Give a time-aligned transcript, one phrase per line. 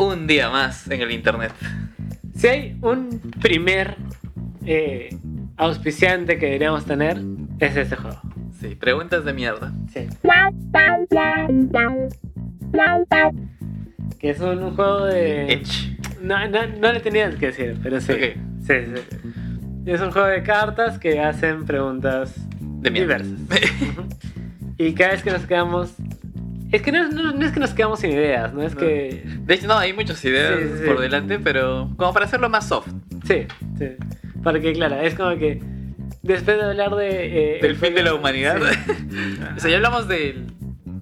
[0.00, 1.52] Un día más en el internet.
[2.34, 3.98] Si hay un primer
[4.64, 5.14] eh,
[5.58, 7.20] auspiciante que deberíamos tener,
[7.58, 8.18] es este juego.
[8.58, 9.74] Sí, preguntas de mierda.
[9.92, 10.08] Sí.
[14.18, 15.62] Que es un, juego de.
[16.22, 18.14] No, no, no le tenías que decir, pero sí.
[18.66, 19.18] Sí, sí.
[19.84, 23.18] Es un juego de cartas que hacen preguntas De mierda.
[23.18, 23.60] diversas.
[24.78, 25.94] Y cada vez que nos quedamos.
[26.72, 28.80] Es que no, no- no es que nos quedamos sin ideas, no es No.
[28.80, 29.22] que.
[29.24, 30.84] De hecho, no, hay muchas ideas Sí, sí, sí.
[30.86, 32.88] por delante, pero como para hacerlo más soft.
[33.26, 33.46] Sí,
[33.78, 33.86] sí.
[34.42, 35.60] Porque, claro, es como que.
[36.22, 37.56] Después de hablar de.
[37.56, 38.58] eh, Del el fin de la humanidad.
[38.60, 38.92] Sí.
[39.56, 40.46] O sea, ya hablamos del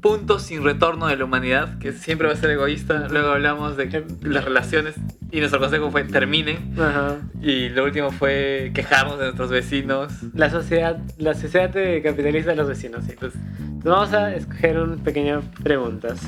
[0.00, 3.08] punto sin retorno de la humanidad, que siempre va a ser egoísta.
[3.10, 4.94] Luego hablamos de las relaciones
[5.32, 6.72] y nuestro consejo fue terminen.
[6.80, 7.16] Ajá.
[7.42, 10.12] Y lo último fue quejarnos de nuestros vecinos.
[10.34, 13.14] La sociedad, la sociedad eh, capitalista de los vecinos, sí.
[13.18, 13.32] Pues,
[13.78, 16.20] Entonces vamos a escoger un pequeño preguntas.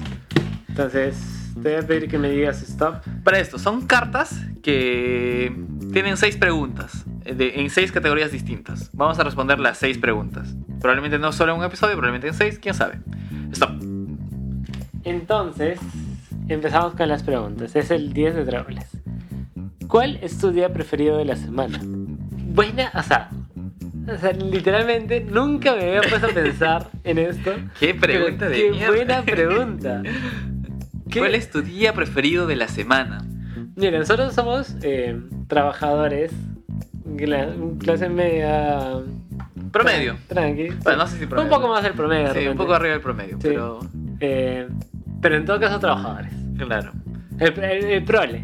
[0.69, 3.03] Entonces, te voy a pedir que me digas stop.
[3.25, 5.53] para esto, son cartas que
[5.93, 8.91] tienen seis preguntas eh, de- en seis categorías distintas.
[8.93, 10.55] Vamos a responder las seis preguntas.
[10.81, 13.01] Probablemente no solo en un episodio, probablemente en seis, quién sabe.
[13.53, 13.73] Stop.
[15.05, 15.79] Entonces,
[16.49, 17.75] empezamos con las preguntas.
[17.75, 18.87] Es el 10 de tráveles.
[19.89, 21.81] ¿Cuál es tu día preferido de la semana?
[21.83, 23.31] Buena, o sea,
[24.15, 27.53] o sea, literalmente nunca me había puesto a pensar en esto.
[27.79, 28.95] Qué pregunta pero de qué mierda.
[28.95, 30.03] buena pregunta.
[31.11, 33.25] ¿Qué- ¿Cuál es tu día preferido de la semana?
[33.77, 36.33] Mira, nosotros somos eh, trabajadores,
[37.17, 38.99] cla- clase media.
[39.73, 40.17] Promedio.
[40.29, 40.69] Tranqui.
[40.83, 41.51] Bueno, no sé si promedio.
[41.51, 42.33] Un poco más del promedio.
[42.35, 43.49] Sí, un poco arriba del promedio, Sí.
[43.49, 43.81] pero
[44.21, 44.69] Eh,
[45.23, 46.33] pero en todo caso, trabajadores.
[46.59, 46.93] claro.
[47.39, 48.43] El, el- el prole.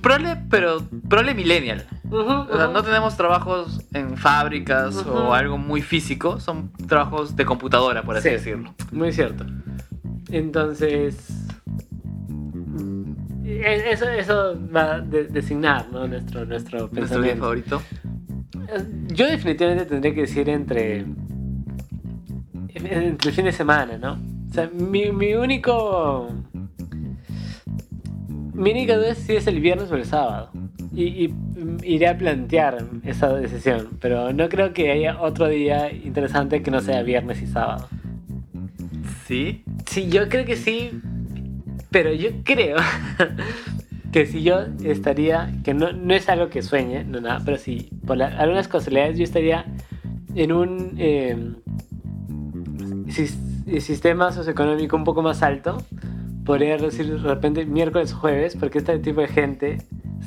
[0.00, 1.84] Prole, pero prole millennial.
[2.10, 8.02] O sea, no tenemos trabajos en fábricas o algo muy físico, son trabajos de computadora,
[8.02, 8.34] por así Sí.
[8.34, 8.74] decirlo.
[8.92, 9.44] Muy cierto.
[10.30, 11.28] Entonces.
[13.44, 16.06] eh, Eso, eso va a de- designar ¿no?
[16.06, 17.42] nuestro, nuestro ¿Nuestro día pensamiento.
[17.42, 17.82] favorito?
[19.08, 21.04] Yo definitivamente tendría que decir entre.
[22.74, 24.18] Entre el fin de semana, ¿no?
[24.50, 26.28] O sea, mi, mi único.
[28.54, 30.50] Mi única duda es si es el viernes o el sábado.
[31.00, 31.34] Y, y,
[31.94, 33.88] iré a plantear esa decisión.
[34.00, 37.88] Pero no creo que haya otro día interesante que no sea viernes y sábado.
[39.26, 39.62] Sí.
[39.86, 40.90] Sí, yo creo que sí.
[41.90, 42.76] Pero yo creo
[44.12, 47.88] que si yo estaría, que no, no es algo que sueñe, no nada, pero si
[48.06, 49.64] por la- algunas casualidades yo estaría
[50.34, 51.36] en un eh,
[53.08, 53.38] sis-
[53.80, 55.78] sistema socioeconómico un poco más alto,
[56.48, 59.78] podría decir de repente miércoles o jueves, porque este tipo de gente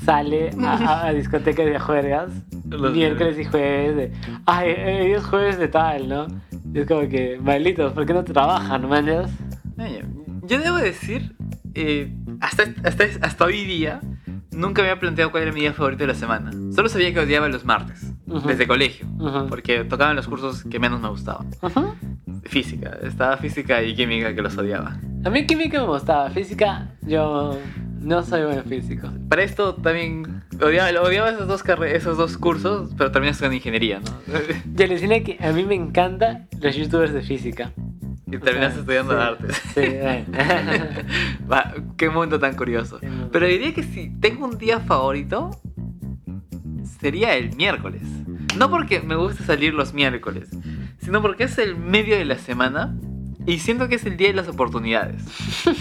[0.06, 2.32] sale a, a- a discotecas a juergas
[2.70, 4.12] Los miércoles y jueves de,
[4.46, 6.28] ay, hoy es jueves de tal, ¿no?
[6.74, 9.32] Y es como que, malditos, ¿por qué no trabajan, mañas?
[10.44, 11.36] Yo debo decir,
[11.74, 14.00] eh, hasta, hasta, hasta hoy día,
[14.52, 16.52] nunca me había planteado cuál era mi día favorito de la semana.
[16.76, 18.48] Solo sabía que odiaba los martes, Ujú.
[18.48, 19.48] desde colegio, Ujú.
[19.48, 21.48] porque tocaban los cursos que menos me gustaban.
[21.64, 21.96] Ujú.
[22.44, 25.00] Física, estaba física y química que los odiaba.
[25.24, 27.58] A mí química me gustaba, física yo
[28.02, 29.10] no soy buen físico.
[29.30, 34.12] Para esto también odiaba, odiaba esos, dos esos dos cursos, pero terminé estudiando ingeniería, ¿no?
[34.76, 37.72] Yo les decía que a mí me encantan los youtubers de física.
[38.26, 39.62] y terminaste O sea, estudiando sí, artes.
[39.74, 40.86] Sí, bueno.
[41.52, 43.00] Va, qué mundo tan curioso.
[43.32, 45.52] Pero diría que si tengo un día favorito,
[47.00, 48.02] sería el miércoles.
[48.58, 50.50] No porque me guste salir los miércoles,
[51.12, 52.96] sino porque es el medio de la semana
[53.46, 55.22] y siento que es el día de las oportunidades.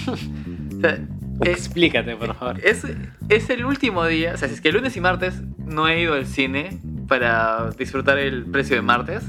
[0.77, 0.95] O sea,
[1.43, 2.59] es, Explícate, por favor.
[2.65, 2.85] es,
[3.29, 6.01] es el último día, o sea, si es que el lunes y martes no he
[6.01, 9.23] ido al cine para disfrutar el precio de martes,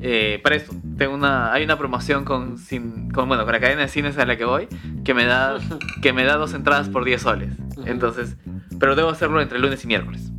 [0.00, 3.82] eh, para esto, tengo una, hay una promoción con, sin- con, bueno, con la cadena
[3.82, 4.68] de cines a la que voy
[5.04, 5.58] que me da,
[6.02, 7.52] que me da dos entradas por 10 soles.
[7.84, 8.36] Entonces,
[8.78, 10.32] pero debo hacerlo entre lunes y miércoles.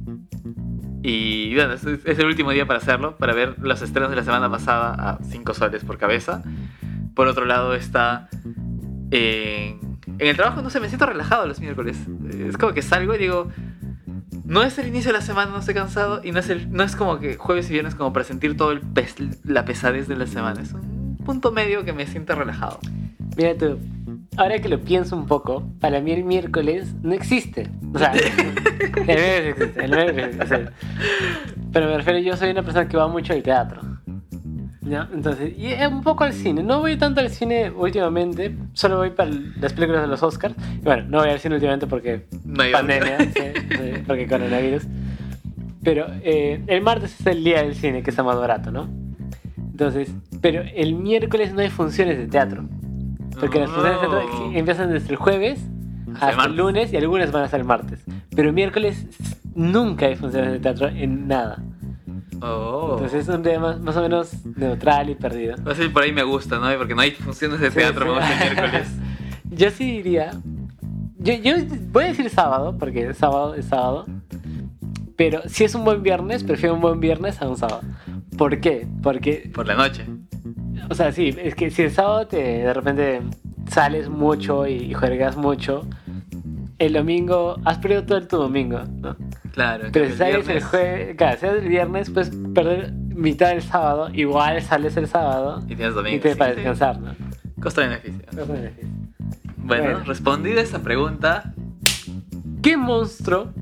[1.04, 4.24] Y bueno, es, es el último día para hacerlo, para ver los estrenos de la
[4.24, 6.44] semana pasada a 5 soles por cabeza.
[7.16, 8.30] Por otro lado está...
[9.12, 9.78] eh,
[10.20, 11.98] en el trabajo, no sé, me siento relajado los miércoles.
[12.48, 13.48] Es como que salgo y digo...
[14.44, 16.20] No es el inicio de la semana, no estoy cansado.
[16.24, 18.72] Y no es, el, no es como que jueves y viernes como para sentir todo
[18.72, 19.16] el pes-
[19.46, 20.62] la pesadez de la semana.
[20.62, 22.80] Es un punto medio que me siente relajado.
[23.38, 23.80] Mira tú,
[24.38, 27.70] ahora que lo pienso un poco, para mí el miércoles no existe.
[27.94, 28.14] O sea,
[28.96, 30.66] el miércoles existe, el miércoles existe.
[31.72, 33.82] Pero me refiero, yo soy una persona que va mucho al teatro.
[34.82, 35.08] ¿Ya?
[35.14, 36.64] Entonces, y eh, un poco al cine.
[36.64, 39.30] No voy tanto al cine últimamente, solo voy para
[39.60, 40.56] las películas de los Oscars.
[40.80, 44.84] Y bueno, no voy al cine últimamente porque No pandemia, sí, sí, porque coronavirus.
[45.84, 48.90] Pero eh, el martes es el día del cine, que está más barato, ¿no?
[49.56, 50.12] Entonces,
[50.42, 52.66] pero el miércoles no hay funciones de teatro.
[53.40, 55.60] Porque las funciones que empiezan desde el jueves
[56.20, 58.04] Hasta el lunes y algunas van hasta el martes.
[58.36, 59.06] Pero miércoles
[59.56, 61.64] nunca hay funciones de teatro en nada.
[62.42, 62.94] Oh.
[62.94, 65.56] Entonces es un día más, o menos neutral y perdido.
[65.66, 66.76] Así por ahí me gusta, ¿no?
[66.78, 68.32] Porque no hay funciones de teatro, sí.
[68.32, 68.88] el miércoles.
[69.50, 70.32] Yo sí diría.
[71.20, 71.54] Yo, yo
[71.92, 74.08] voy a decir sábado, porque sábado es sábado.
[75.16, 77.82] Pero si es un buen viernes, prefiero un buen viernes a un sábado.
[78.40, 78.88] ¿Por qué?
[79.04, 80.04] Porque, Por la noche.
[80.92, 83.22] O sea, sí, es que si el sábado te de repente
[83.70, 85.88] sales mucho y, y juegas mucho,
[86.80, 89.16] el domingo has perdido todo el tu domingo, ¿no?
[89.54, 89.86] Claro.
[89.92, 93.62] Pero si sales el viernes- jueves, claro, si sales el viernes, pues perder mitad del
[93.62, 96.18] sábado, igual sales el sábado Y tienes domingo.
[96.18, 97.16] y te para descansar, ¿no?
[97.62, 98.22] Costo-beneficio.
[98.34, 98.70] Bueno.
[99.58, 100.00] Bueno, Bueno.
[100.06, 101.54] respondida esa pregunta,
[102.64, 103.54] ¿Qué monstruo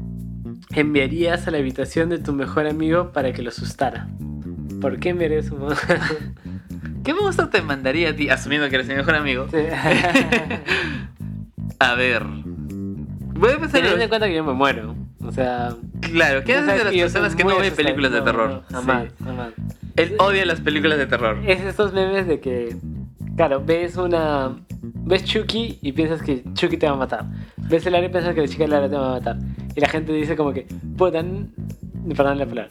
[0.75, 4.07] enviarías a la habitación de tu mejor amigo para que lo asustara?
[4.81, 5.97] ¿Por qué enviarías un monstruo?
[7.09, 9.47] ¿Qué monstruo te mandaría a ti, asumiendo que eres mi mejor amigo?
[9.49, 9.57] Sí.
[11.79, 12.23] A ver.
[12.23, 14.95] Voy a pensar Teniendo en en cuenta que yo me muero.
[15.25, 15.73] O sea.
[16.01, 18.61] Claro, ¿qué haces de las personas que no ven películas de terror?
[18.69, 19.09] no, jamás, Sí.
[19.23, 19.53] jamás.
[19.95, 21.39] Él odia las películas de terror.
[21.47, 22.75] Es estos memes de que.
[23.35, 24.55] Claro, ves una.
[24.83, 27.25] Ves Chucky y piensas que Chucky te va a matar.
[27.57, 29.37] Ves el área y piensas que la chica del área te va a matar.
[29.75, 30.67] Y la gente dice como que.
[30.95, 31.23] Puta.
[32.15, 32.67] Perdón la palabra.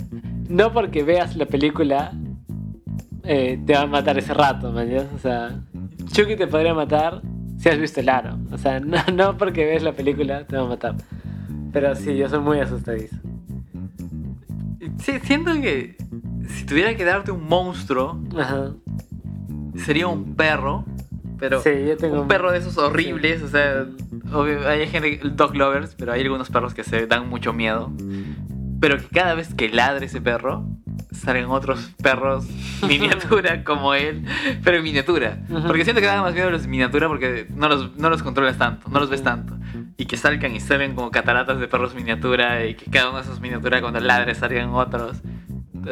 [0.49, 2.13] No porque veas la película.
[3.29, 5.13] Eh, te va a matar ese rato, ¿me entiendes?
[5.15, 5.61] O sea.
[6.11, 7.21] Chucky te podría matar
[7.59, 8.39] si has visto el aro.
[8.51, 10.95] O sea, no, no porque ves la película te va a matar.
[11.73, 13.17] Pero sí, yo soy muy asustadizo.
[15.01, 15.97] Sí, siento que
[16.49, 18.73] si tuviera que darte un monstruo, Ajá.
[19.77, 20.85] sería un perro.
[21.39, 23.87] Pero Sí, yo tengo un perro de esos horribles, o sea,
[24.33, 27.93] obvio, hay gente, dog lovers, pero hay algunos perros que se dan mucho miedo.
[28.81, 30.65] Pero que cada vez que ladre ese perro,
[31.19, 32.47] salen otros perros
[32.89, 34.25] miniatura como él,
[34.65, 35.39] pero en miniatura.
[35.67, 38.57] Porque siento que dan más miedo los en miniatura porque no los, no los controlas
[38.59, 39.29] tanto, no los ves Ujú.
[39.29, 39.55] tanto.
[39.97, 43.25] Y que salgan y salen como cataratas de perros miniatura y que cada uno de
[43.25, 45.19] esos miniatura cuando ladre salgan otros.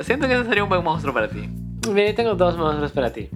[0.02, 1.49] Siento que ese sería un buen monstruo para ti.
[1.93, 3.29] Mira, tengo dos monstruos para ti.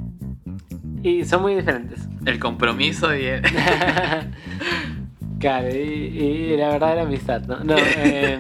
[1.02, 2.06] Y son muy diferentes.
[2.26, 3.43] El compromiso y el...
[5.40, 7.64] claro, y, y la verdad era amistad, ¿no?
[7.64, 8.38] No, eh,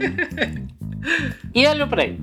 [1.52, 2.18] y algo por ahí.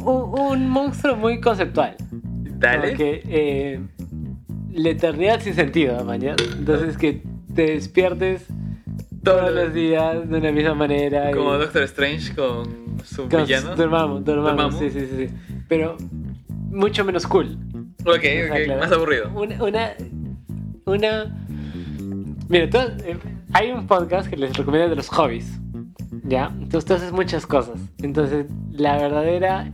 [0.00, 1.96] un, un monstruo muy conceptual.
[2.58, 2.88] Dale.
[2.88, 3.80] Porque eh,
[4.72, 6.36] la eternidad sin sentido, mañana.
[6.58, 7.22] Entonces que
[7.54, 8.46] te despiertes
[9.22, 11.30] todos los días de una misma manera.
[11.30, 12.68] y- Como Doctor Strange con
[13.04, 13.76] su con- villano.
[13.76, 14.78] Dormammu, Dormammu.
[14.78, 15.28] sí, sí, sí.
[15.68, 15.96] Pero
[16.70, 17.56] mucho menos cool.
[18.04, 19.30] Ok, ok, claro, más aburrido.
[19.34, 19.62] Una.
[19.62, 19.90] Una.
[20.86, 21.44] una-
[22.48, 23.16] Mira, tú- eh,
[23.52, 25.58] hay un podcast que les recomiendo de los hobbies.
[26.28, 26.52] ¿Ya?
[26.60, 27.78] Entonces tú haces muchas cosas.
[28.02, 29.70] Entonces, la verdadera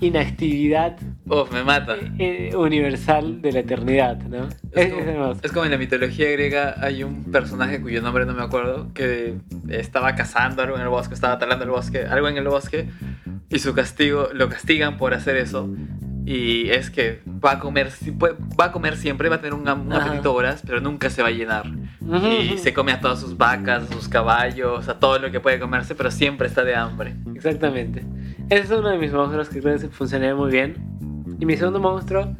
[0.00, 0.96] inactividad
[1.26, 1.96] Uf, me mata.
[2.18, 4.44] eh, universal de la eternidad, ¿no?
[4.72, 8.32] Es Es- como, es como en la mitología griega hay un personaje cuyo nombre no
[8.34, 9.34] me acuerdo que
[9.68, 12.88] estaba cazando algo en el bosque, estaba talando el bosque, algo en el bosque
[13.50, 15.68] y su castigo lo castigan por hacer eso
[16.30, 17.90] y es que va a comer
[18.22, 21.28] va a comer siempre, va a tener un, un apetito voraz, pero nunca se va
[21.28, 21.66] a llenar.
[22.22, 25.58] Y se come a todas sus vacas, a sus caballos, a todo lo que puede
[25.58, 27.16] comerse, pero siempre está de hambre.
[27.34, 28.04] Exactamente.
[28.48, 30.76] Ese es uno de mis monstruos que creo que funcionaría muy bien.
[31.40, 32.32] Y mi segundo monstruo.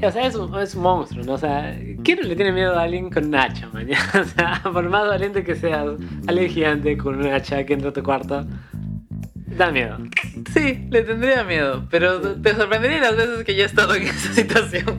[0.00, 1.32] O sea, es un, es un monstruo, ¿no?
[1.32, 3.88] O sea, ¿quién le tiene miedo a alguien con un hacha, man?
[4.20, 5.88] O sea, por más valiente que seas,
[6.28, 8.46] alguien gigante con un hacha que entra a tu cuarto,
[9.56, 9.98] da miedo.
[10.52, 14.32] Sí, le tendría miedo, pero te sorprendería las veces que ya he estado en esa
[14.34, 14.98] situación.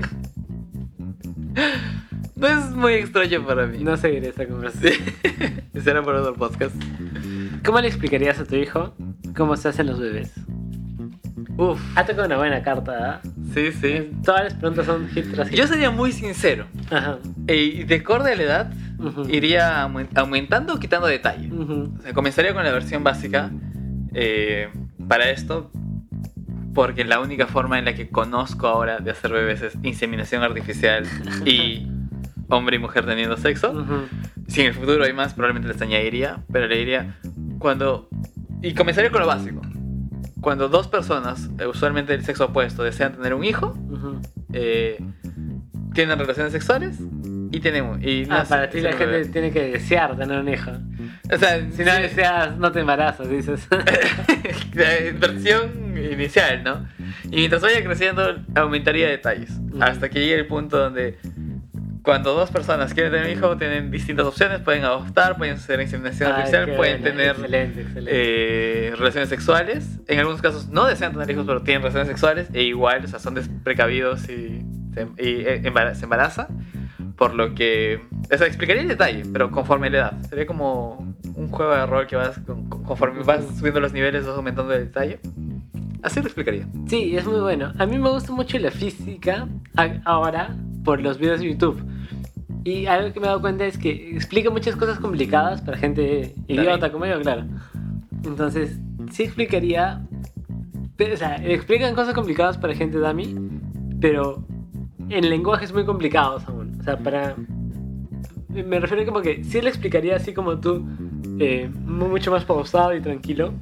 [2.36, 3.84] No es muy extraño para mí.
[3.84, 4.94] No seguiré esta conversación.
[5.74, 5.80] Sí.
[5.82, 6.76] Será por otro podcast.
[7.64, 8.94] ¿Cómo le explicarías a tu hijo
[9.36, 10.32] cómo se hacen los bebés?
[11.56, 13.30] Uf, Ha tocado una buena carta, ¿ah?
[13.54, 14.12] sí, sí.
[14.26, 15.58] Todas las preguntas son hit tras hit.
[15.60, 16.66] Yo sería muy sincero.
[16.90, 17.20] Ajá.
[17.48, 18.74] Y de acorde a la edad,
[19.30, 21.52] iría aumen- aumentando o quitando detalle.
[21.54, 21.94] Ujú.
[22.00, 23.52] O sea, comenzaría con la versión básica
[24.14, 24.70] eh,
[25.08, 25.72] para esto,
[26.74, 31.06] porque la única forma en la que conozco ahora de hacer bebés es inseminación artificial
[31.46, 31.88] y
[32.50, 33.86] hombre y mujer teniendo sexo.
[34.48, 37.20] Si en el futuro hay más, probablemente les añadiría, pero le diría
[37.60, 38.10] cuando...
[38.62, 39.62] Y comenzaría con lo básico.
[40.42, 43.78] Cuando dos personas, eh, usualmente del sexo opuesto, desean tener un hijo,
[44.52, 45.04] eh,
[45.94, 46.98] tienen relaciones sexuales
[47.56, 48.04] y tienen un...
[48.04, 50.72] Y Ah, para ti la gente tiene que desear tener un hijo.
[51.32, 53.68] O sea, Si no sí- deseas, no te embarazas, dices.
[55.20, 56.88] versión inicial, ¿no?
[57.26, 59.52] Y mientras vaya creciendo, aumentaría detalles.
[59.80, 61.18] Hasta que llegue el punto donde
[62.02, 66.30] cuando dos personas quieren tener un hijo, tienen distintas opciones, pueden adoptar, pueden hacer inseminación
[66.32, 68.12] Ay, artificial, pueden tener Excelente, excelente.
[68.14, 70.00] eh, relaciones sexuales.
[70.08, 73.20] En algunos casos no desean tener hijos, pero tienen relaciones sexuales e igual, o sea,
[73.20, 75.62] son desprecavidos y, se, y, eh,
[75.96, 76.48] se embaraza.
[77.18, 78.02] Por lo que.
[78.34, 80.22] O sea, explicaría el detalle, pero conforme la edad.
[80.30, 82.38] Sería como un juego de rol que vas.
[82.40, 85.20] con- con- Conforme vas subiendo los niveles, vas aumentando el detalle.
[86.02, 86.68] Así lo explicaría.
[86.88, 87.72] Sí, es muy bueno.
[87.78, 89.48] A mí me gusta mucho la física
[90.04, 91.82] ahora por los videos de YouTube.
[92.66, 96.34] Y algo que me he dado cuenta es que explica muchas cosas complicadas para gente
[96.48, 97.44] idiota como yo, claro.
[98.26, 98.80] Entonces,
[99.12, 100.02] sí explicaría.
[100.98, 103.36] pero, o sea, explican cosas complicadas para gente dummy,
[104.00, 104.46] pero
[105.10, 106.63] en lenguajes muy complicados aún.
[106.84, 107.36] O sea, para.
[108.50, 110.86] Me refiero como que sí le explicaría así como tú,
[111.40, 113.54] eh, mu- mucho más pausado y tranquilo,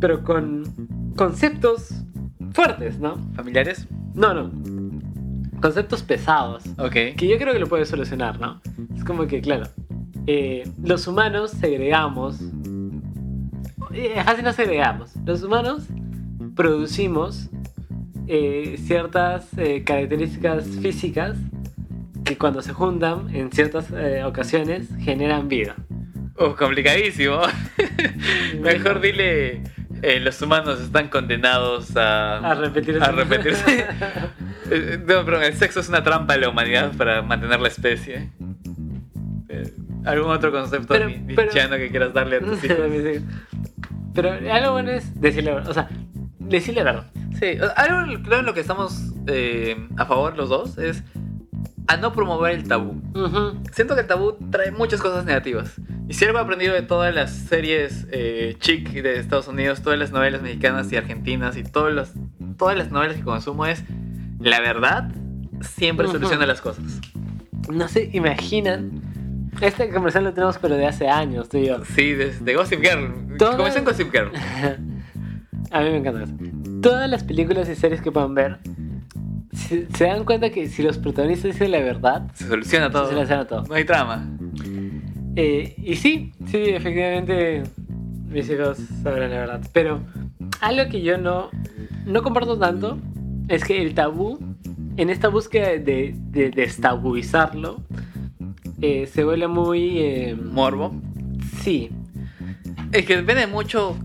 [0.00, 2.02] pero con conceptos
[2.52, 3.18] fuertes, ¿no?
[3.34, 3.86] ¿Familiares?
[4.14, 4.50] No, no.
[5.60, 6.64] Conceptos pesados.
[6.78, 6.92] Ok.
[7.16, 8.60] Que yo creo que lo puede solucionar, ¿no?
[8.96, 9.66] Es como que, claro,
[10.26, 12.40] eh, los humanos segregamos.
[13.92, 15.12] Eh, Casi no segregamos.
[15.26, 15.86] Los humanos
[16.56, 17.50] producimos
[18.26, 19.48] eh, ciertas
[19.84, 21.36] características físicas
[22.24, 25.74] que cuando se juntan en ciertas eh, ocasiones generan vida.
[26.36, 27.40] Oh, complicadísimo.
[28.60, 29.62] Mejor dile.
[30.02, 32.38] eh, los humanos están condenados a.
[32.38, 33.02] A repetirse.
[33.04, 33.86] A repetirse.
[34.70, 38.30] Eh, no, pero el sexo es una trampa de la humanidad para mantener la especie.
[40.06, 42.78] ¿Algún otro concepto Pero- ni- pero- que quieras darle a tus hijos?
[44.14, 45.88] Pero algo bueno es decirle, o sea,
[46.38, 47.10] decirle la verdad.
[47.38, 51.04] Sí, algo creo en lo que estamos eh, a favor los dos es
[51.86, 53.00] a no promover el tabú.
[53.14, 53.62] Ujú.
[53.72, 55.72] Siento que el tabú trae muchas cosas negativas.
[56.08, 59.98] Y si algo he aprendido de todas las series eh, chic de Estados Unidos, todas
[59.98, 62.12] las novelas mexicanas y argentinas y todas las,
[62.56, 63.82] todas las novelas que consumo es
[64.40, 65.10] la verdad
[65.60, 66.16] siempre Ujú.
[66.16, 66.84] soluciona las cosas.
[67.72, 69.02] No sé, imaginan.
[69.60, 71.84] Este comercial lo tenemos, pero de hace años, tú y yo.
[71.84, 73.36] Sí, desde Gossip Girl.
[73.38, 74.30] Todas- Comenzó en Gossip Girl.
[75.70, 76.34] A mí me encanta eso.
[76.82, 78.58] Todas las películas y series que puedan ver,
[79.54, 83.06] se, se dan cuenta que si los protagonistas dicen la verdad, Se soluciona todo.
[83.08, 83.62] se soluciona todo.
[83.62, 84.28] No hay trama.
[85.36, 87.62] Eh, y sí, sí, efectivamente,
[88.28, 89.60] mis hijos sabrán la verdad.
[89.72, 90.00] Pero
[90.60, 91.50] algo que yo no,
[92.06, 92.98] no comparto tanto
[93.48, 94.38] es que el tabú,
[94.96, 97.82] en esta búsqueda de, de destabuizarlo,
[98.80, 99.98] eh, se vuelve muy...
[99.98, 100.94] eh, Morbo.
[101.62, 101.90] sí,
[102.92, 103.96] Es que depende mucho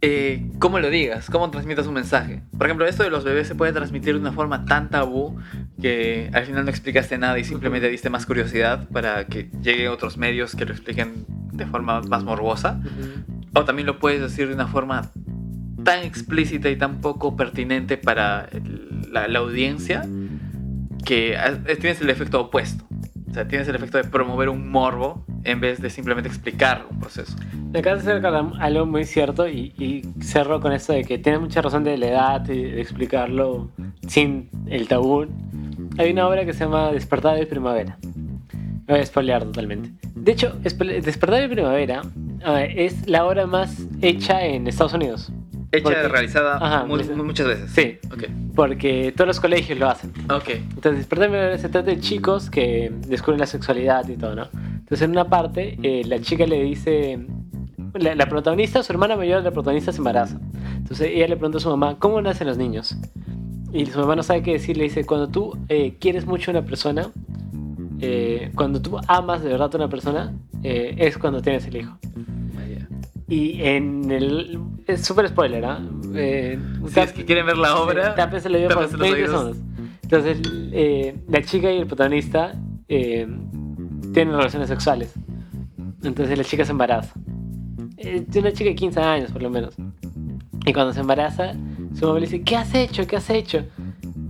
[0.00, 2.42] eh, cómo lo digas, cómo transmitas un mensaje.
[2.56, 5.36] Por ejemplo, esto de los bebés se puede transmitir de una forma tan tabú
[5.80, 10.16] que al final no explicaste nada y simplemente diste más curiosidad para que lleguen otros
[10.16, 12.80] medios que lo expliquen de forma más morbosa.
[13.54, 15.10] O también lo puedes decir de una forma
[15.84, 20.06] tan explícita y tan poco pertinente para el- la, la audiencia
[21.04, 21.36] que
[21.80, 22.84] tienes el efecto opuesto.
[23.32, 27.00] O sea, tienes el efecto de promover un morbo en vez de simplemente explicar un
[27.00, 27.34] proceso.
[27.72, 28.26] Me acaba de hacer
[28.60, 32.08] algo muy cierto y, y cerro con esto de que tiene mucha razón de la
[32.08, 33.70] edad y de explicarlo
[34.06, 35.26] sin el tabú.
[35.96, 37.96] Hay una obra que se llama Despertar de Primavera.
[38.86, 39.90] Me voy a spoilear totalmente.
[40.14, 42.02] De hecho, espe- Despertar de Primavera
[42.46, 45.32] eh, es la obra más hecha en Estados Unidos.
[45.72, 47.70] Hecha, Porque- realizada Ajá, mu- pues- muchas veces.
[47.70, 48.24] Sí, Ok.
[48.54, 50.12] porque todos los colegios lo hacen.
[50.30, 50.50] Ok.
[50.74, 54.48] Entonces, Primavera se trata de chicos que descubren la sexualidad y todo, ¿no?
[54.52, 57.26] Entonces, en una parte, eh, la chica le dice.
[57.94, 60.38] La, la protagonista, su hermana mayor, la protagonista se embaraza.
[60.76, 62.96] Entonces, ella le pregunta a su mamá: ¿Cómo nacen los niños?
[63.72, 64.76] Y su mamá no sabe qué decir.
[64.76, 67.10] Le dice: Cuando tú eh, quieres mucho a una persona,
[68.00, 71.98] eh, cuando tú amas de verdad a una persona, eh, es cuando tienes el hijo.
[73.32, 74.58] Y en el.
[74.86, 75.80] Es súper spoiler, ¿ah?
[76.14, 76.58] Eh,
[76.88, 79.30] Si es que quieren ver la obra, tápense el oído por tápense los 20 oídos.
[79.30, 79.56] segundos.
[80.02, 80.38] Entonces,
[80.72, 82.52] eh, la chica y el protagonista
[82.88, 83.26] eh,
[84.12, 85.14] tienen relaciones sexuales.
[86.02, 87.14] Entonces, la chica se embaraza.
[87.96, 89.74] Es de una chica de 15 años, por lo menos.
[90.66, 91.54] Y cuando se embaraza,
[91.98, 93.06] su mamá le dice: ¿Qué has hecho?
[93.06, 93.64] ¿Qué has hecho?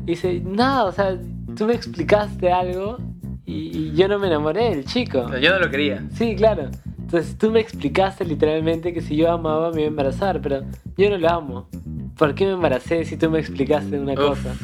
[0.07, 1.19] Y dice: Nada, o sea,
[1.57, 2.99] tú me explicaste algo
[3.45, 5.23] y, y yo no me enamoré del chico.
[5.23, 6.05] O sea, yo no lo quería.
[6.15, 6.71] Sí, claro.
[7.13, 10.65] Entonces tú me explicaste literalmente que si yo amaba me iba a embarazar, pero
[10.97, 11.69] yo no lo amo.
[12.17, 14.43] ¿Por qué me embaracé si tú me explicaste una Uf.
[14.43, 14.55] cosa?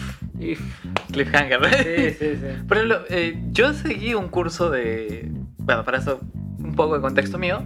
[1.13, 1.61] Cliffhanger.
[1.67, 2.47] Sí, sí, sí.
[2.67, 5.31] Por ejemplo, eh, yo seguí un curso de.
[5.59, 6.21] Bueno, para eso,
[6.59, 7.63] un poco de contexto mío.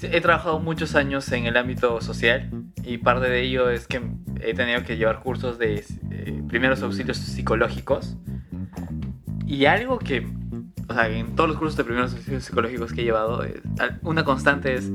[0.00, 2.50] He trabajado muchos años en el ámbito social
[2.84, 4.00] y parte de ello es que
[4.40, 8.16] he tenido que llevar cursos de eh, primeros auxilios psicológicos.
[9.46, 10.26] Y algo que,
[10.88, 13.42] o sea, en todos los cursos de primeros auxilios psicológicos que he llevado,
[14.02, 14.90] una constante es,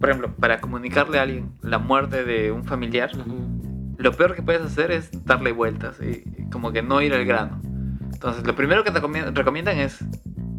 [0.00, 3.94] por ejemplo, para comunicarle a alguien la muerte de un familiar, Ujú.
[3.98, 7.60] lo peor que puedes hacer es darle vueltas y como que no ir al grano.
[8.12, 10.00] Entonces, lo primero que te recomi- recomiendan es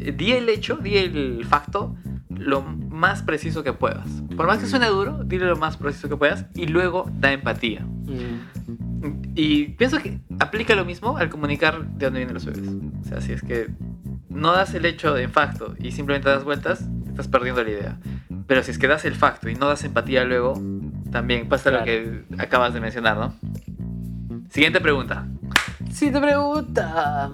[0.00, 1.96] eh, di el hecho, di el facto
[2.28, 4.06] lo más preciso que puedas.
[4.36, 7.82] Por más que suene duro, dile lo más preciso que puedas y luego da empatía.
[7.82, 9.22] Mm.
[9.34, 12.68] Y pienso que aplica lo mismo al comunicar de dónde vienen los bebés.
[13.02, 13.68] O sea, si es que
[14.34, 17.98] no das el hecho en facto y simplemente das vueltas, estás perdiendo la idea.
[18.46, 20.54] Pero si es que das el facto y no das empatía luego,
[21.10, 21.84] también pasa lo Claro.
[21.86, 23.34] que acabas de mencionar, ¿no?
[24.50, 25.26] Siguiente pregunta.
[25.90, 27.30] Si te pregunta,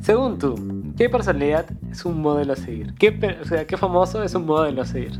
[0.00, 2.94] según tú, ¿qué personalidad es un modelo a seguir?
[2.94, 5.18] ¿Qué, o sea, ¿qué famoso es un modelo a seguir?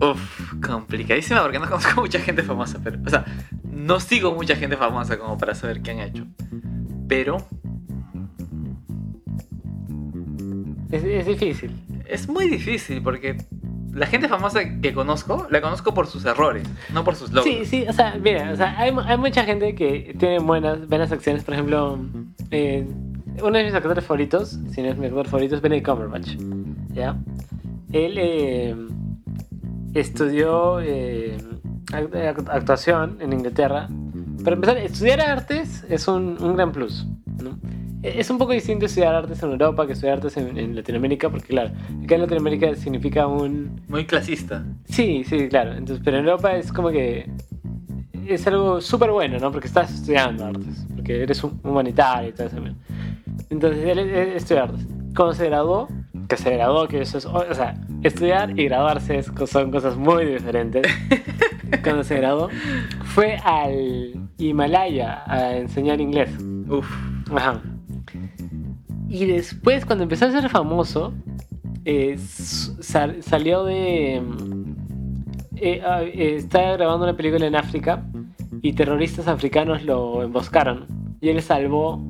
[0.00, 3.24] Uf, complicadísima porque no conozco mucha gente famosa, pero, o sea,
[3.64, 6.26] no sigo mucha gente famosa como para saber qué han hecho.
[7.08, 7.38] Pero
[10.90, 11.70] Es, es difícil.
[12.06, 13.36] es muy difícil porque
[13.92, 17.44] la gente famosa que conozco, la conozco por sus errores, no por sus logros.
[17.54, 21.10] Sí, sí, o sea, mira, o sea, hay, hay mucha gente que tiene buenas, buenas
[21.12, 21.42] acciones.
[21.44, 21.98] Por ejemplo,
[22.50, 22.86] eh,
[23.42, 26.36] uno de mis actores favoritos, si no es mi actor favorito, es Benedict Cumberbatch.
[26.94, 27.16] ¿Ya?
[27.92, 28.76] Él eh,
[29.94, 31.36] estudió eh,
[31.92, 33.88] act- act- actuación en Inglaterra.
[34.44, 37.06] Para empezar, estudiar artes es un, un gran plus.
[37.42, 37.58] ¿no?
[38.02, 41.48] Es un poco distinto estudiar artes en Europa que estudiar artes en, en Latinoamérica, porque
[41.48, 41.70] claro,
[42.04, 44.64] acá en Latinoamérica significa un, Muy clasista.
[44.84, 45.72] Sí, sí, claro.
[45.72, 47.28] Entonces, pero en Europa es como que
[48.26, 49.50] es algo súper bueno, ¿no?
[49.50, 52.56] Porque estás estudiando artes, porque eres un humanitario y todo eso.
[53.50, 54.86] Entonces, él, él estudió artes.
[55.16, 55.88] Cuando se graduó,
[56.28, 57.74] que se graduó, que eso es, o sea,
[58.04, 60.86] estudiar y graduarse es- son cosas muy diferentes.
[61.82, 62.48] Cuando se graduó,
[63.04, 66.30] fue al Himalaya a enseñar inglés.
[66.68, 66.86] Uf.
[67.34, 67.60] Ajá.
[69.08, 71.14] Y después, cuando empezó a ser famoso,
[71.84, 74.20] eh, salió de.
[74.20, 74.74] mm,
[75.56, 78.04] eh, ah, eh, estaba grabando una película en África
[78.62, 80.86] y terroristas africanos lo emboscaron.
[81.20, 82.00] Y él salvó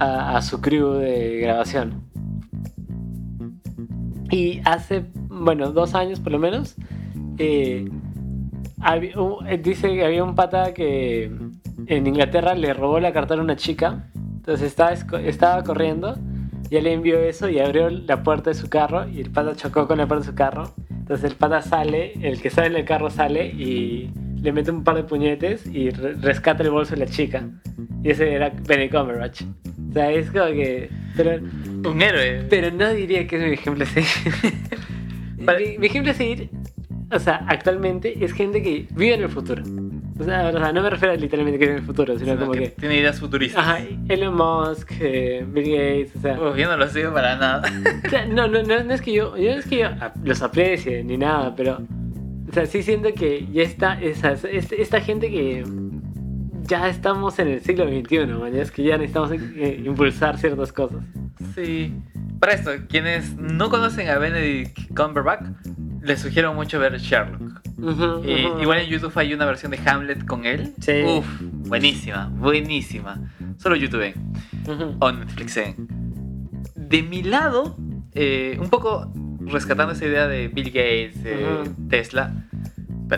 [0.00, 2.02] a, su crew de grabación.
[4.30, 6.74] Y hace, bueno, dos años por lo menos,
[7.38, 7.88] eh,
[9.62, 11.30] dice que había un pata que
[11.86, 14.10] en Inglaterra le robó la cartera a una chica.
[14.46, 16.18] Entonces estaba, estaba corriendo
[16.70, 19.56] y él le envió eso y abrió la puerta de su carro y el pata
[19.56, 20.74] chocó con la puerta de su carro.
[20.90, 24.10] Entonces el pata sale, el que sale del carro sale y
[24.42, 27.42] le mete un par de puñetes y re- rescata el bolso de la chica.
[28.02, 29.42] Y ese era Benny Cumberbatch.
[29.90, 30.90] O sea, es como que...
[31.16, 31.42] Pero,
[31.88, 32.44] Un héroe.
[32.50, 34.08] pero no diría que es mi ejemplo a seguir.
[35.38, 36.48] Mi, mi ejemplo a seguir,
[37.12, 39.62] o sea, actualmente es gente que vive en el futuro.
[40.18, 42.32] O sea, o sea, no me refiero a literalmente que vive en el futuro, sino
[42.34, 42.68] Sino como que que...
[42.70, 43.60] tiene ideas futuristas.
[43.60, 46.40] Ajá, Elon Musk, eh, Bill Gates, o sea...
[46.40, 47.62] Uf, yo no lo sigo para nada.
[48.06, 49.88] O sea, No, no, no, no es que yo, yo no es que yo
[50.22, 51.80] los aprecie ni nada, pero
[52.48, 55.64] o sea, sí siento que ya está esa, es- esta gente que
[56.62, 61.02] ya estamos en el siglo XXI, man, es que ya necesitamos eh, impulsar ciertas cosas.
[61.56, 61.92] Sí.
[62.38, 65.44] Para esto, quienes no conocen a Benedict Cumberbatch,
[66.02, 67.62] les sugiero mucho ver Sherlock.
[67.84, 68.60] Ujú, Eh, ujú.
[68.62, 70.72] igual en YouTube hay una versión de Hamlet con él.
[70.80, 71.02] Sí.
[71.04, 71.26] Uf,
[71.68, 73.18] buenísima, buenísima.
[73.58, 74.14] Solo YouTube
[74.66, 74.96] Ujú.
[75.00, 75.58] o Netflix.
[76.74, 77.76] De mi lado,
[78.12, 81.74] eh, un poco rescatando esa idea de Bill Gates, Ujú.
[81.88, 82.32] Tesla.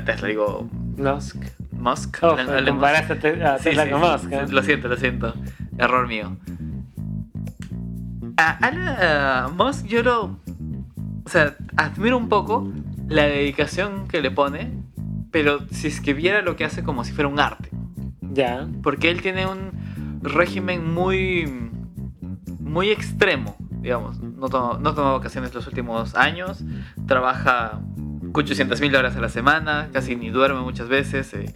[0.04, 1.36] Tesla, digo, Musk.
[1.72, 2.18] Musk.
[2.22, 4.32] Oh, comparaste a, a Tesla sí, con sí, Musk.
[4.32, 4.46] ¿eh?
[4.50, 5.34] Lo siento, lo siento.
[5.78, 6.36] Error mío.
[8.38, 10.24] A Elon Musk yo lo...
[11.24, 12.70] O sea, admiro un poco
[13.08, 14.72] la dedicación que le pone,
[15.30, 17.70] pero si es que viera lo que hace como si fuera un arte.
[18.20, 18.68] Ya.
[18.82, 21.70] Porque él tiene un régimen muy...
[22.58, 24.20] Muy extremo, digamos.
[24.20, 26.64] No toma, no toma vacaciones los últimos años.
[27.06, 27.80] Trabaja
[28.32, 29.88] 800 mil horas a la semana.
[29.92, 31.32] Casi ni duerme muchas veces.
[31.34, 31.54] eh,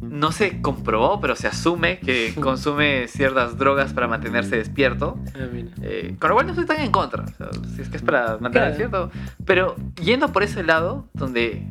[0.00, 5.18] no se comprobó, pero se asume que consume ciertas drogas para mantenerse despierto.
[5.34, 5.46] Ah,
[5.82, 7.24] eh, con lo cual no estoy tan en contra.
[7.24, 9.08] o sea, si es que es para mantener Claro.
[9.08, 9.10] despierto.
[9.44, 11.66] Pero yendo por ese lado, donde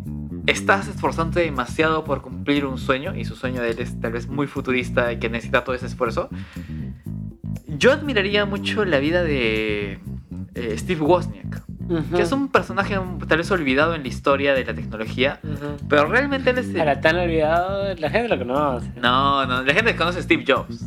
[0.48, 4.28] estás esforzándote demasiado por cumplir un sueño, y su sueño de él es tal vez
[4.28, 6.30] muy futurista y que necesita todo ese esfuerzo,
[7.68, 10.00] yo admiraría mucho la vida de
[10.54, 11.64] eh, Steve Wozniak,
[12.15, 15.39] Que es un personaje tal vez olvidado en la historia de la tecnología,
[15.88, 16.76] pero realmente él es...
[16.76, 18.88] Ahora, tan olvidado, la gente lo conoce.
[19.02, 20.82] No, no, la gente conoce a Steve Jobs.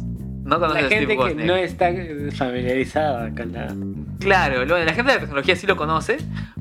[0.44, 1.46] No conoce la a Steve gente que Wozniak.
[1.46, 1.90] no está
[2.34, 3.74] familiarizada con la...
[4.18, 6.16] Claro, lo- la gente de la tecnología sí lo conoce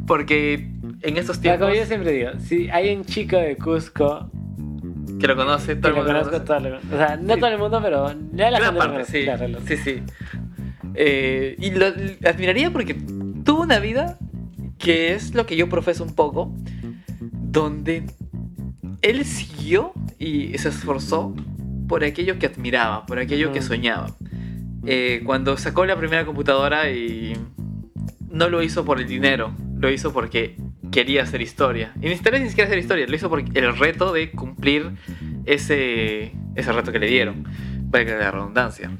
[0.06, 0.70] porque
[1.02, 4.30] en estos tiempos como yo siempre digo, si hay un chico de Cusco
[5.20, 7.34] que lo conoce, que todo el lo mundo lo conozco, todo lo- O sea, no
[7.36, 7.40] Sí.
[7.40, 9.78] todo el mundo, pero ya la Gran gente lo parte, conoce, sí, claro, lo- sí,
[9.78, 10.04] sí.
[10.96, 12.94] Eh, y lo lo admiraría porque
[13.46, 14.18] tuvo una vida
[14.78, 16.54] que es lo que yo profeso un poco,
[17.20, 18.04] donde
[19.02, 21.34] él siguió y se esforzó
[21.88, 24.16] por aquello que admiraba, por aquello que soñaba.
[24.86, 27.38] Eh, cuando sacó la primera computadora y
[28.30, 30.58] no lo hizo por el dinero, lo hizo porque
[30.92, 31.94] quería hacer historia.
[32.02, 34.92] Y ni siquiera ni siquiera hacer historia, lo hizo por el reto de cumplir
[35.46, 37.46] ese, ese reto que le dieron,
[37.92, 38.92] para que la redundancia.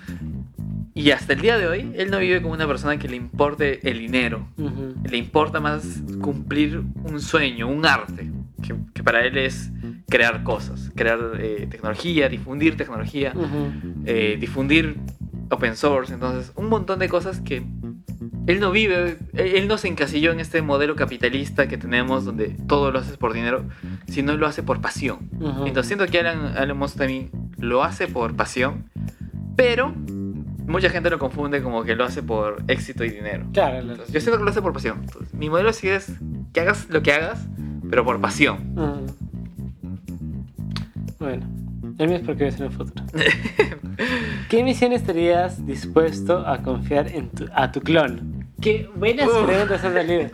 [0.98, 3.88] Y hasta el día de hoy, él no vive como una persona que le importe
[3.88, 4.48] el dinero.
[4.58, 4.96] Ujú.
[5.08, 8.32] Le importa más cumplir un sueño, un arte,
[8.64, 9.72] que, que para él es
[10.10, 14.04] crear cosas, crear eh, tecnología, difundir tecnología, Ujú.
[14.06, 14.96] eh, difundir
[15.52, 17.64] open source, entonces un montón de cosas que
[18.48, 22.92] él no vive, él no se encasilló en este modelo capitalista que tenemos donde todo
[22.92, 23.66] lo haces por dinero,
[24.08, 25.30] sino lo hace por pasión.
[25.40, 25.68] Ujú.
[25.68, 27.30] Entonces siento que Alan, Alan Moss también
[27.60, 28.90] lo hace por pasión,
[29.56, 29.94] pero
[30.68, 33.46] mucha gente lo confunde como que lo hace por éxito y dinero.
[33.54, 35.00] Claro, Entonces, yo siento que lo hace por pasión.
[35.04, 36.12] Entonces, mi modelo sí es
[36.54, 37.48] que hagas lo que hagas,
[37.90, 38.74] pero por pasión.
[38.78, 39.06] Ujú.
[41.20, 41.48] Bueno,
[41.98, 43.04] el mío es porque ves en el futuro.
[44.50, 48.46] ¿Qué misión estarías dispuesto a confiar en tu- a tu clon?
[48.62, 49.46] Qué buenas Uf.
[49.46, 50.28] preguntas has salido.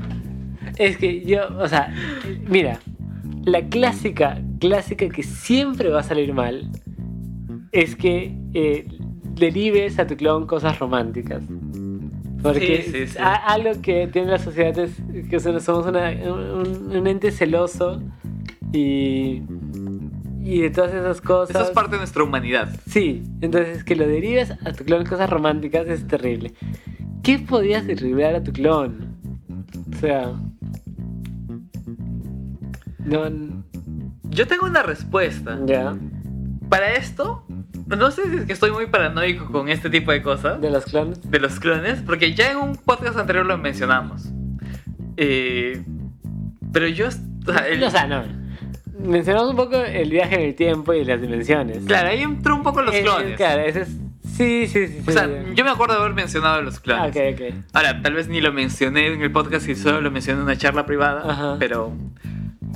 [0.78, 1.94] Es que yo, o sea,
[2.50, 2.80] mira,
[3.46, 6.70] la clásica, clásica que siempre va a salir mal
[7.72, 8.88] es que eh,
[9.36, 11.44] derives a tu clon cosas románticas.
[12.42, 13.18] Porque Sí, sí, sí.
[13.20, 14.92] a- algo que tiene la sociedad es
[15.30, 18.02] que somos una- un, un ente celoso
[18.74, 19.42] y,
[20.44, 21.56] y de todas esas cosas.
[21.56, 22.70] Eso es parte de nuestra humanidad.
[22.88, 26.54] Sí, entonces que lo derives a tu clon cosas románticas es terrible.
[27.24, 29.16] ¿Qué podías derivar a tu clon?
[29.94, 30.34] O sea.
[33.00, 33.24] No.
[34.30, 35.60] Yo tengo una respuesta.
[35.66, 35.96] Ya.
[36.70, 37.46] Para esto,
[37.88, 40.60] no sé si es que estoy muy paranoico con este tipo de cosas.
[40.62, 41.20] De los clones.
[41.30, 44.30] de los clones, porque ya en un podcast anterior lo mencionamos.
[45.18, 45.84] Eh,
[46.72, 48.24] pero yo, o sea, el- O sea, no.
[49.00, 51.80] Mencionamos un poco el viaje en el tiempo y las dimensiones.
[51.86, 53.38] claro, ahí entró un poco los Eh, eh, clones.
[53.38, 53.90] claro, ese es.
[54.38, 55.00] Sí, sí, sí.
[55.06, 57.10] O sea, yo me acuerdo de haber mencionado los clones.
[57.16, 57.56] ok, ok.
[57.74, 60.58] Ahora, tal vez ni lo mencioné en el podcast y solo lo mencioné en una
[60.58, 61.56] charla privada, Ajá.
[61.60, 61.94] pero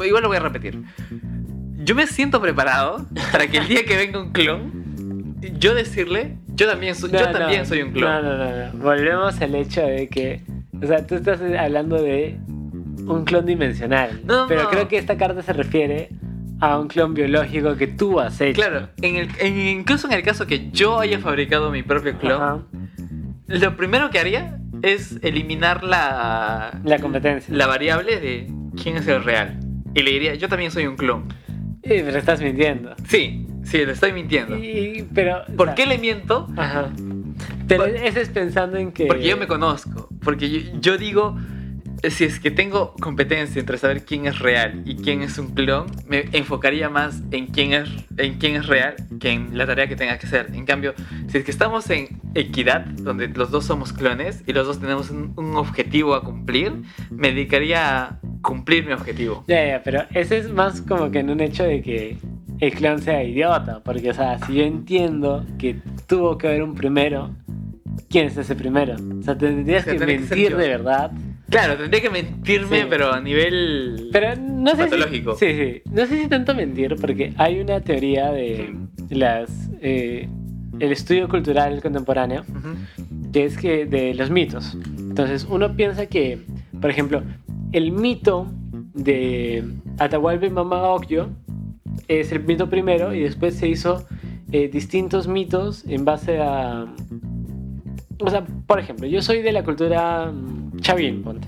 [0.05, 0.83] igual lo voy a repetir.
[1.83, 4.76] Yo me siento preparado para que el día que venga un clon,
[5.59, 8.09] yo decirle, yo también soy, yo también soy un clon.
[8.09, 8.83] No, no, no, no.
[8.83, 10.41] Volvemos al hecho de que.
[10.81, 12.37] O sea, tú estás hablando de
[13.05, 14.21] un clon dimensional.
[14.25, 16.09] No, pero creo que esta carta se refiere
[16.59, 18.61] a un clon biológico que tú has hecho.
[18.61, 22.41] Claro, en el, en- incluso en el caso que yo haya fabricado mi propio clon,
[22.41, 22.59] Ajá.
[23.47, 27.53] Lo primero que haría es eliminar la, La competencia.
[27.55, 29.59] la variable de quién es el real.
[29.95, 31.23] Y le diría, yo también soy un clon.
[31.81, 32.93] Eh, pero estás mintiendo.
[33.07, 34.57] Sí, sí, le estoy mintiendo.
[34.57, 35.43] Y- pero.
[35.47, 36.47] o ¿Por sea, qué le miento?
[36.57, 36.89] Ajá.
[37.67, 39.05] Pero Por- ese es pensando en que.
[39.07, 40.09] Porque yo me conozco.
[40.23, 41.37] Porque yo, yo digo,
[42.09, 45.87] si es que tengo competencia entre saber quién es real y quién es un clon,
[46.07, 49.95] me enfocaría más en quién es, en quién es real que en la tarea que
[49.95, 50.47] tenga que hacer.
[50.53, 50.93] En cambio,
[51.27, 55.09] si es que estamos en equidad, donde los dos somos clones y los dos tenemos
[55.09, 56.71] un, un objetivo a cumplir,
[57.09, 59.43] me dedicaría a cumplir mi objetivo.
[59.47, 62.17] Ya, ya, pero ese es más como que en un hecho de que
[62.59, 63.81] el clon sea idiota.
[63.83, 67.31] Porque, o sea, si yo entiendo que tuvo que haber un primero,
[68.09, 68.95] ¿quién es ese primero?
[69.19, 70.57] O sea, tendrías que que mentir yo.
[70.57, 71.11] de verdad.
[71.49, 72.87] Claro, tendría que mentirme, Sí.
[72.89, 74.09] pero a nivel...
[74.11, 75.35] Pero no sé Patológico.
[75.35, 75.45] si...
[75.45, 75.81] Sí, sí.
[75.93, 78.75] No sé si tanto mentir, porque hay una teoría de
[79.09, 79.69] las...
[79.81, 80.27] eh,
[80.79, 83.31] el estudio cultural contemporáneo, Ujú.
[83.31, 84.77] que es que de los mitos.
[84.99, 86.39] Entonces, uno piensa que,
[86.81, 87.23] por ejemplo,
[87.71, 88.45] el mito
[88.93, 89.63] de
[89.97, 91.29] Atahualpa Mama Ocllo
[92.07, 94.05] es el mito primero y después se hizo
[94.51, 96.85] eh, distintos mitos en base a...
[98.19, 101.47] O sea, por ejemplo, yo soy de la cultura mm, chavín, ponte.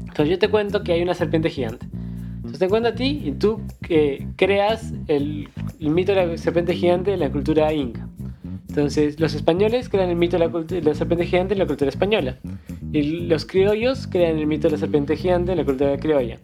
[0.00, 1.86] Entonces yo te cuento que hay una serpiente gigante.
[2.36, 5.48] Entonces te cuento a ti y tú eh, creas el,
[5.80, 8.08] el mito de la serpiente gigante en la cultura inca.
[8.68, 11.88] Entonces los españoles crean el mito de la, de la serpiente gigante en la cultura
[11.88, 12.38] española.
[12.92, 16.38] Y los criollos crean el mito de la serpiente gigante en la cultura criolla.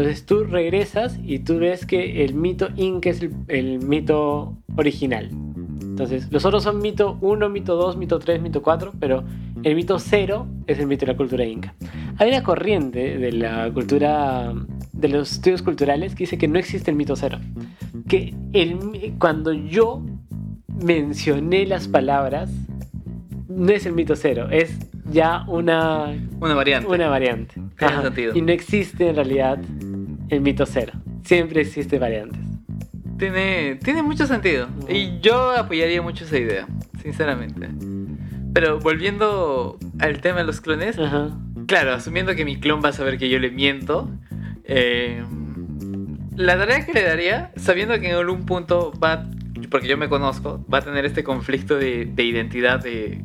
[0.00, 5.28] Entonces tú regresas y tú ves que el mito inca es el, el mito original.
[5.82, 9.24] Entonces los otros son mito 1, mito 2, mito 3, mito 4, pero
[9.62, 11.74] el mito 0 es el mito de la cultura inca.
[12.16, 14.54] Hay una corriente de la cultura,
[14.92, 17.38] de los estudios culturales que dice que no existe el mito 0.
[18.08, 20.02] Que el, cuando yo
[20.82, 22.50] mencioné las palabras,
[23.48, 24.78] no es el mito 0, es
[25.10, 26.88] ya una, Una variante.
[26.88, 27.54] una variante.
[27.78, 28.12] Ajá.
[28.34, 29.58] Y no existe en realidad
[30.30, 30.92] el mito 0.
[31.24, 32.40] Siempre existe variantes.
[33.18, 34.68] Tiene, tiene mucho sentido.
[34.88, 36.66] Y yo apoyaría mucho esa idea,
[37.02, 37.68] sinceramente.
[38.54, 40.96] Pero volviendo al tema de los clones,
[41.66, 44.10] claro, asumiendo que mi clon va a saber que yo le miento,
[44.64, 45.22] eh,
[46.36, 49.28] la tarea que le daría, sabiendo que en algún punto va,
[49.70, 53.22] porque yo me conozco, va a tener este conflicto de, de identidad de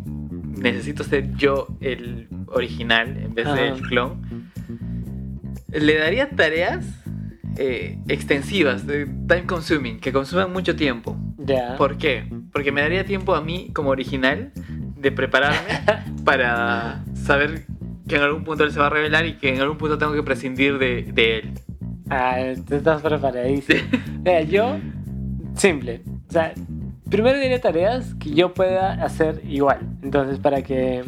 [0.58, 4.52] necesito ser yo el original en vez del clon,
[5.80, 6.86] le daría tareas
[7.58, 11.18] eh, extensivas, de time consuming, que consuman mucho tiempo.
[11.38, 11.76] Ya.
[11.78, 12.26] ¿Por qué?
[12.52, 14.52] Porque me daría tiempo a mí como original
[14.98, 15.82] de prepararme
[16.26, 17.66] para saber
[18.08, 20.14] que en algún punto él se va a revelar y que en algún punto tengo
[20.14, 21.54] que prescindir de, de él.
[22.10, 23.82] Ah, tú estás preparadísimo.
[24.24, 24.78] Mira, yo,
[25.56, 26.02] simple.
[26.30, 26.54] O sea,
[27.10, 29.80] primero diré tareas que yo pueda hacer igual.
[30.04, 31.04] Entonces, para que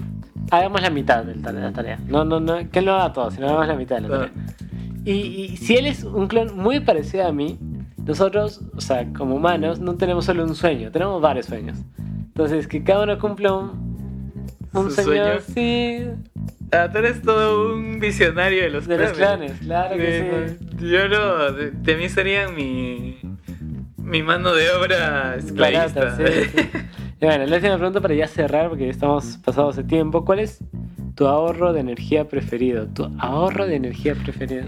[0.52, 2.00] hagamos la mitad de la tarea.
[2.08, 4.32] No, no, no, que él no haga todo, sino hagamos la mitad de la tarea.
[5.06, 7.58] Y, y si él es un clon muy parecido a mí,
[8.06, 11.78] nosotros, o sea, como humanos, no tenemos solo un sueño, tenemos varios sueños.
[11.98, 14.24] Entonces, que cada uno cumpla un,
[14.74, 16.06] un ¿Su sueño, sí,
[16.72, 19.54] Ah, tú eres todo un visionario de los de los clanes.
[19.54, 20.86] clanes, claro que sí.
[20.86, 23.20] Yo no, de, de mí serían mi,
[23.96, 26.00] mi mano de obra esclavista.
[26.00, 26.70] Barata, sí, sí.
[27.20, 30.24] Y bueno, la última pregunta para ya cerrar, porque estamos pasados de tiempo.
[30.24, 30.60] ¿Cuál es
[31.16, 32.86] tu ahorro de energía preferido?
[32.88, 34.68] Tu ahorro de energía preferido.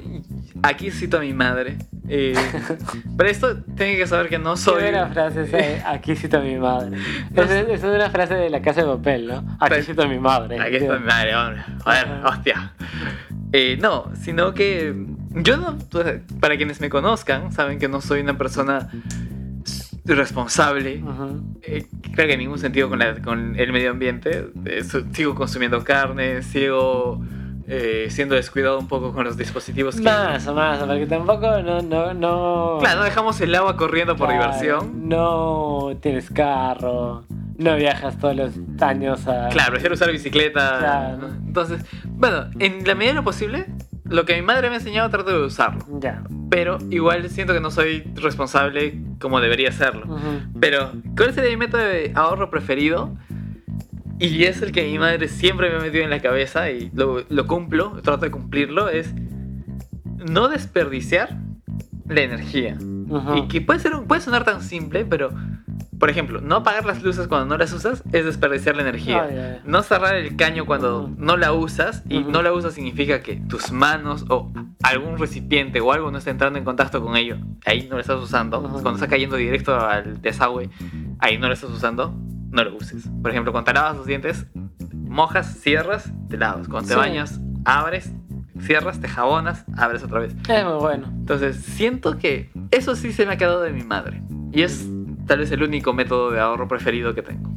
[0.64, 1.78] Aquí cito a mi madre.
[2.08, 2.34] Eh,
[3.18, 4.82] pero esto tiene que saber que no Qué soy.
[4.82, 6.98] buena frase esa Aquí cita mi madre.
[7.36, 9.58] Esa es, es una frase de la casa de papel, ¿no?
[9.60, 10.60] Aquí cita mi madre.
[10.60, 11.62] Aquí está mi madre, hombre.
[11.84, 12.30] Joder, Ajá.
[12.30, 12.74] hostia.
[13.52, 14.96] Eh, no, sino que
[15.36, 15.78] yo no,
[16.40, 18.90] para quienes me conozcan, saben que no soy una persona
[20.16, 21.04] responsable.
[21.64, 24.48] Eh, creo que en ningún sentido con, la- con el medio ambiente.
[24.66, 27.22] Eh, sigo consumiendo carne, sigo
[27.68, 30.02] eh, siendo descuidado un poco con los dispositivos que...
[30.02, 32.78] Más o más, porque tampoco no, no, no.
[32.80, 35.08] Claro, no dejamos el agua corriendo por Claro, diversión.
[35.08, 37.26] No tienes carro,
[37.58, 39.50] no viajas todos los años a.
[39.50, 40.78] Claro, prefiero usar bicicleta.
[40.80, 41.28] Claro.
[41.46, 43.66] Entonces, bueno, en la medida de lo posible,
[44.06, 45.86] lo que mi madre me ha enseñado trato de usarlo.
[46.00, 46.24] Ya.
[46.50, 50.06] Pero igual siento que no soy responsable como debería serlo.
[50.08, 50.60] Ujú.
[50.60, 53.16] Pero, ¿cuál sería mi método de ahorro preferido?
[54.20, 57.24] Y es el que mi madre siempre me ha metido en la cabeza y lo,
[57.30, 59.14] lo cumplo, trato de cumplirlo, es
[60.30, 61.38] no desperdiciar
[62.08, 62.78] la energía.
[63.36, 65.32] Y que puede, ser, puede sonar tan simple, pero,
[66.00, 69.24] por ejemplo, no apagar las luces cuando no las usas es desperdiciar la energía.
[69.30, 69.62] Ay, ay.
[69.66, 71.16] No cerrar el caño cuando Ujú.
[71.18, 72.32] no la usas y Ujú.
[72.32, 74.52] no la usas significa que tus manos o
[74.84, 77.38] algún recipiente o algo no está entrando en contacto con ello.
[77.66, 78.60] Ahí no lo estás usando.
[78.60, 78.70] Ujú.
[78.82, 80.70] Cuando está cayendo directo al desagüe,
[81.20, 82.14] ahí no lo estás usando,
[82.52, 83.08] no lo uses.
[83.22, 84.46] Por ejemplo, cuando te lavas los dientes,
[84.94, 86.68] mojas, cierras, te lavas.
[86.68, 87.00] Cuando te Sí.
[87.00, 88.12] bañas, abres,
[88.62, 90.34] cierras, te jabonas, abres otra vez.
[90.48, 91.08] Es muy bueno.
[91.08, 94.22] Entonces, siento que eso sí se me ha quedado de mi madre.
[94.52, 94.88] Y es
[95.30, 97.52] tal vez el único método de ahorro preferido que tengo.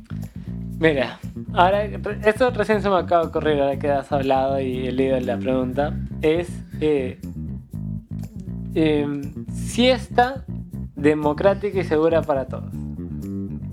[0.78, 1.18] Mira,
[1.54, 5.18] ahora, esto recién se me acaba de ocurrir ahora que has hablado y he leído
[5.20, 5.96] la pregunta.
[6.20, 6.48] Es
[6.80, 7.18] eh,
[8.74, 10.44] em, siesta
[10.96, 12.72] democrática y segura para todos.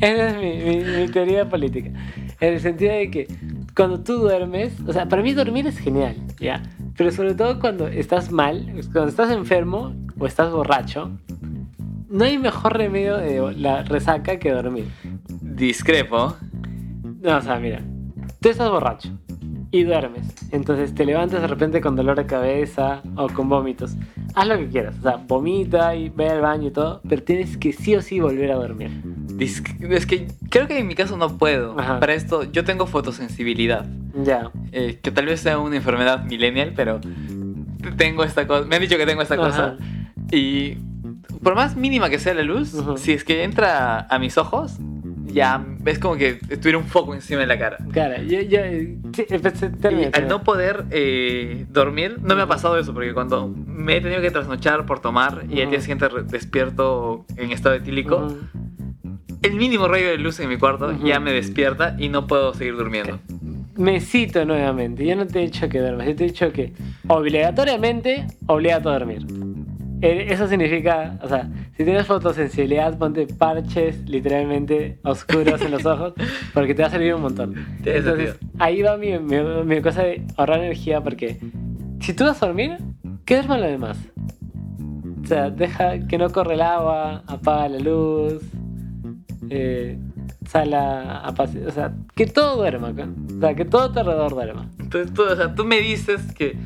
[0.00, 1.90] Esa es mi, mi- mi teoría política.
[2.40, 3.28] En el sentido de que
[3.76, 6.62] cuando tú duermes, o sea, para mí dormir es genial, ¿ya?
[6.96, 11.10] Pero sobre todo cuando estás mal, cuando estás enfermo o estás borracho,
[12.08, 14.86] no hay mejor remedio de la resaca que dormir.
[15.40, 16.36] Discrepo.
[17.20, 17.82] No, o sea, mira,
[18.40, 19.10] tú estás borracho
[19.70, 20.26] y duermes.
[20.52, 23.96] Entonces te levantas de repente con dolor de cabeza o con vómitos.
[24.34, 27.56] Haz lo que quieras, o sea, vomita y ve al baño y todo, pero tienes
[27.56, 28.90] que sí o sí volver a dormir.
[29.38, 29.60] Es
[30.06, 31.78] que creo que en mi caso no puedo.
[31.78, 32.00] Ajá.
[32.00, 33.86] Para esto yo tengo fotosensibilidad.
[34.24, 34.50] Ya.
[34.72, 37.00] eh, que tal vez sea una enfermedad millennial, pero
[37.96, 38.64] tengo esta cosa.
[38.66, 39.44] Me han dicho que tengo esta Ajá.
[39.44, 39.76] cosa.
[40.32, 40.78] Y
[41.48, 42.98] por más mínima que sea la luz, Ujú.
[42.98, 44.76] si es que entra a mis ojos,
[45.32, 47.78] ya ves como que tuviera un foco encima de la cara.
[47.90, 48.58] Claro, yo, yo,
[49.14, 53.14] sí, empecé- Y termina, al no poder eh, dormir, no me ha pasado eso, porque
[53.14, 55.80] cuando me he tenido que trasnochar por tomar y al día Ujú.
[55.80, 58.36] siguiente despierto en estado etílico, Ujú.
[59.42, 61.06] el mínimo rayo de luz en mi cuarto Ujú.
[61.06, 63.20] ya me despierta y no puedo seguir durmiendo.
[63.74, 66.74] Me cito nuevamente, yo no te he dicho que duermas, yo te he dicho que
[67.06, 69.24] obligatoriamente obligado a dormir.
[70.00, 76.14] Eh, Eso significa, o sea, si tienes fotosensibilidad, ponte parches literalmente oscuros en los ojos,
[76.54, 77.54] porque te va a servir un montón.
[77.98, 81.38] Entonces, ahí va mi, mi, mi cosa de ahorrar energía, porque
[82.00, 82.76] si tú vas a dormir,
[83.24, 83.98] ¿qué duerman los demás?
[85.24, 88.40] O sea, deja que no corre el agua, apaga la luz,
[89.50, 89.98] eh,
[90.46, 92.92] sala a pase- o sea, que todo duerma,
[93.36, 94.70] o sea, que todo tu alrededor duerma.
[94.78, 96.56] Entonces tú, o sea, tú me dices que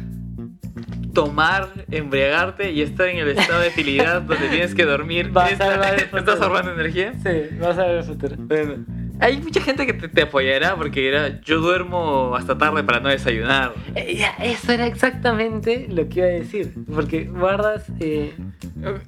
[1.12, 5.50] tomar, embriagarte y estar en el estado de etilidad donde tienes que dormir, Va a
[5.50, 7.12] es- salvar el ¿estás ahorrando energía?
[7.22, 8.34] Sí, vas a ver el futuro.
[8.38, 8.84] Bueno,
[9.20, 13.08] hay mucha gente que te, te apoyará porque dirá, yo duermo hasta tarde para no
[13.10, 13.72] desayunar.
[13.94, 18.32] Eh, eso era exactamente lo que iba a decir, porque guardas, eh,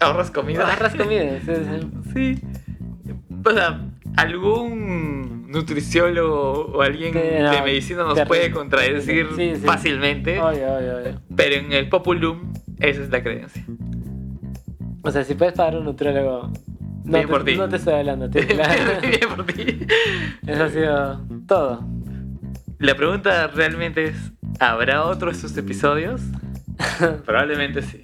[0.00, 0.64] ¿Ahorras comida?
[0.66, 1.38] agarras comida.
[2.12, 2.38] Sí.
[3.46, 3.80] O sea,
[4.16, 8.26] algún nutriciólogo o alguien Sí, no, de medicina nos terrible.
[8.28, 9.62] puede contradecir Sí, sí.
[9.64, 10.40] fácilmente,
[11.36, 13.64] pero en el populum esa es la creencia.
[15.02, 16.50] O sea, si puedes pagar un nutriólogo,
[17.04, 17.56] No, Bien te, por ti.
[17.56, 18.30] no te estoy hablando.
[18.30, 19.00] Claro.
[19.02, 19.86] Bien por ti.
[20.46, 21.86] Eso ha sido todo.
[22.78, 26.22] La pregunta realmente es, ¿habrá otro de estos episodios?
[27.26, 28.02] Probablemente sí.